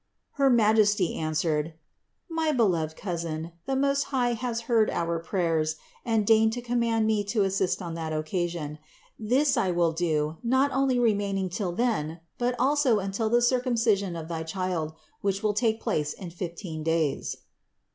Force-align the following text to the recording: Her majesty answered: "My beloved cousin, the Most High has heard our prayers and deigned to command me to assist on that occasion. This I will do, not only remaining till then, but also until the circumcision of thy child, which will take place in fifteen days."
Her 0.31 0.49
majesty 0.49 1.13
answered: 1.13 1.75
"My 2.27 2.51
beloved 2.51 2.97
cousin, 2.97 3.51
the 3.67 3.75
Most 3.75 4.05
High 4.05 4.33
has 4.33 4.61
heard 4.61 4.89
our 4.89 5.19
prayers 5.19 5.75
and 6.03 6.25
deigned 6.25 6.53
to 6.53 6.61
command 6.63 7.05
me 7.05 7.23
to 7.25 7.43
assist 7.43 7.83
on 7.83 7.93
that 7.93 8.11
occasion. 8.11 8.79
This 9.19 9.57
I 9.57 9.69
will 9.69 9.91
do, 9.91 10.37
not 10.41 10.71
only 10.71 10.97
remaining 10.97 11.49
till 11.51 11.71
then, 11.73 12.19
but 12.39 12.55
also 12.57 12.97
until 12.97 13.29
the 13.29 13.43
circumcision 13.43 14.15
of 14.15 14.27
thy 14.27 14.41
child, 14.41 14.93
which 15.21 15.43
will 15.43 15.53
take 15.53 15.79
place 15.79 16.13
in 16.13 16.31
fifteen 16.31 16.81
days." 16.81 17.35